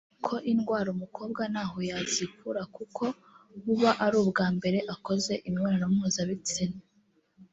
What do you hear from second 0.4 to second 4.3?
indwara umukobwa ntaho yazikura kuko buba ari